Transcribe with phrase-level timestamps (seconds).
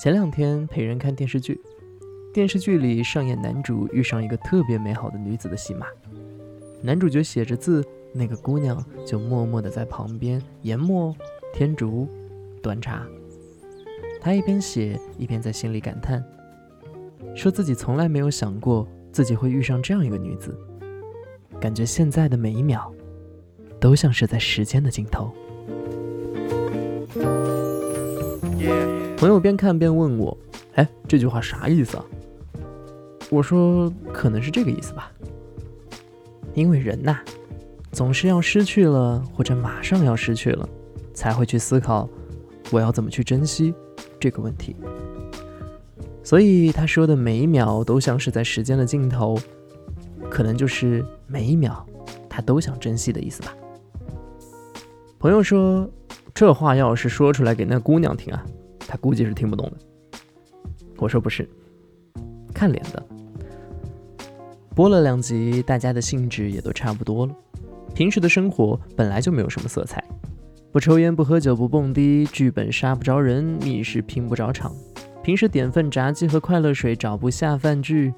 [0.00, 1.60] 前两天陪人看电视剧，
[2.32, 5.86] 电视剧里上演男主遇上一个特别美好的女子的戏码。
[6.80, 11.14] 男主角写着字，那个姑娘就默默地在旁边研墨、
[11.52, 12.08] 添竹、
[12.62, 13.06] 端茶。
[14.22, 16.24] 他一边写，一边在心里感叹，
[17.36, 20.58] 说自己从来没有想过自己会遇上这样一个女子，
[21.60, 22.90] 感觉现在的每一秒，
[23.78, 25.30] 都像是在时间的尽头。
[29.20, 30.34] 朋友边看边问我
[30.76, 32.04] ：“哎，这句话啥意思啊？”
[33.28, 35.12] 我说：“可能是这个意思吧。
[36.54, 37.18] 因为人呐，
[37.92, 40.66] 总是要失去了，或者马上要失去了，
[41.12, 42.08] 才会去思考
[42.70, 43.74] 我要怎么去珍惜
[44.18, 44.74] 这个问题。
[46.24, 49.38] 所以他说的每一秒都像是在时间的尽头，
[50.30, 51.86] 可能就是每一秒
[52.26, 53.54] 他都想珍惜的意思吧。”
[55.20, 55.86] 朋友说
[56.32, 58.42] ：“这话要是说出来给那姑娘听啊。”
[58.90, 59.76] 他估计是听不懂的。
[60.96, 61.48] 我说不是，
[62.52, 63.00] 看脸的。
[64.74, 67.36] 播了两集，大家的兴致也都差不多了。
[67.94, 70.02] 平时的生活本来就没有什么色彩，
[70.72, 74.74] 不抽烟，不喝酒，不蹦迪，剧本杀不着人，密室拼不着场。
[75.22, 78.12] 平时点份炸鸡和快乐水找不下饭剧，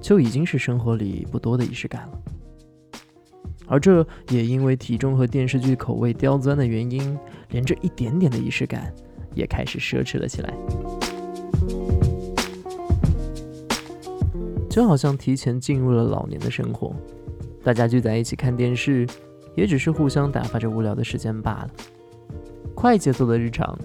[0.00, 2.18] 就已经是生活里不多的仪式感了。
[3.66, 7.18] 而这也因为体重和电视剧口味刁钻的原因，
[7.50, 8.94] 连这一点点的仪式感。
[9.36, 10.52] 也开始奢侈了起来，
[14.68, 16.92] 就好像提前进入了老年的生活。
[17.62, 19.06] 大家聚在一起看电视，
[19.54, 21.70] 也只是互相打发着无聊的时间罢了。
[22.74, 23.78] 快节奏的日常，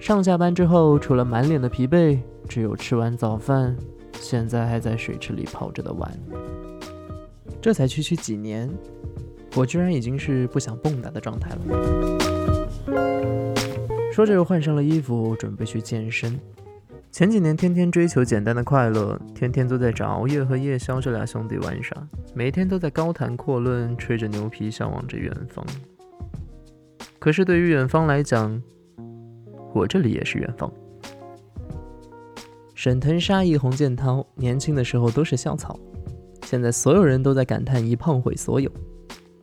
[0.00, 2.18] 上下班之后，除了满脸的疲惫，
[2.48, 3.76] 只有吃完早饭，
[4.20, 6.10] 现在还在水池里泡着的碗。
[7.60, 8.68] 这才区区几年，
[9.54, 13.47] 我居然已经是不想蹦跶的状态了。
[14.18, 16.36] 说着又换上了衣服，准备去健身。
[17.12, 21.96] 前几年天天追求简单的快乐，天天都在找熬夜和夜宵这俩兄弟玩耍，
[22.34, 25.64] 每天都在高谈阔论，吹着牛皮，向往着远方。
[27.20, 28.60] 可是对于远方来讲，
[29.72, 30.68] 我这里也是远方。
[32.74, 35.78] 沈腾、沙溢、洪建涛年轻的时候都是校草，
[36.42, 38.68] 现在所有人都在感叹一胖毁所有。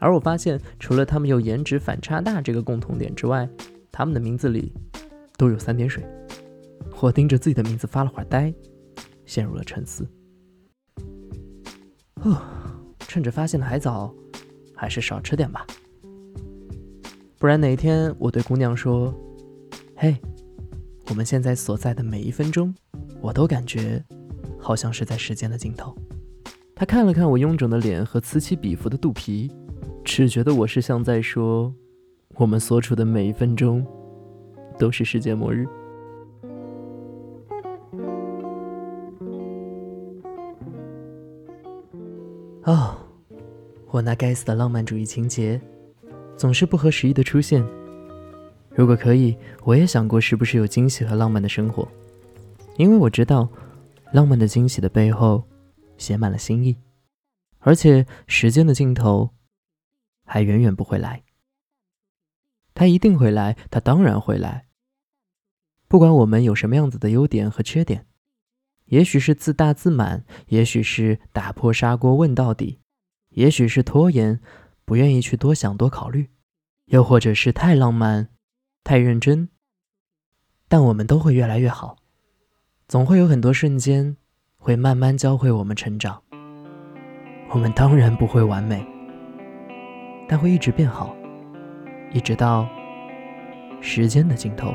[0.00, 3.48] 而我发现，除了他们有颜值反差大这个共同点之外，
[3.98, 4.74] 他们的名字里
[5.38, 6.06] 都有三点水，
[7.00, 8.52] 我盯着自己的名字发了会儿呆，
[9.24, 10.06] 陷入了沉思。
[12.16, 12.42] 哦，
[12.98, 14.14] 趁着发现的还早，
[14.74, 15.66] 还是少吃点吧，
[17.38, 19.14] 不然哪天我对姑娘说
[19.96, 20.14] ：“嘿，
[21.08, 22.74] 我们现在所在的每一分钟，
[23.22, 24.04] 我都感觉
[24.60, 25.96] 好像是在时间的尽头。”
[26.76, 29.50] 她看了看我臃肿的脸和此起彼伏的肚皮，
[30.04, 31.74] 只觉得我是像在说。
[32.36, 33.84] 我们所处的每一分钟，
[34.78, 35.66] 都是世界末日。
[42.64, 42.96] 哦，
[43.90, 45.60] 我那该死的浪漫主义情节，
[46.36, 47.64] 总是不合时宜的出现。
[48.74, 51.88] 如果可以，我也想过是不是有惊喜和浪漫的生活，
[52.76, 53.48] 因为我知道，
[54.12, 55.42] 浪漫的惊喜的背后，
[55.96, 56.76] 写满了心意，
[57.60, 59.30] 而且时间的尽头，
[60.26, 61.22] 还远远不会来。
[62.76, 64.66] 他一定会来，他当然会来。
[65.88, 68.06] 不管我们有什么样子的优点和缺点，
[68.84, 72.80] 也许是自大自满，也许是打破砂锅问到底，
[73.30, 74.38] 也许是拖延，
[74.84, 76.28] 不愿意去多想多考虑，
[76.84, 78.28] 又或者是太浪漫、
[78.84, 79.48] 太认真。
[80.68, 81.96] 但我们都会越来越好，
[82.86, 84.18] 总会有很多瞬间
[84.58, 86.22] 会慢慢教会我们成长。
[87.50, 88.86] 我们当然不会完美，
[90.28, 91.15] 但会一直变好。
[92.16, 92.66] 一直到
[93.82, 94.72] 时间的尽头。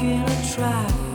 [0.00, 1.07] In a traffic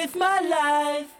[0.00, 1.17] with my life.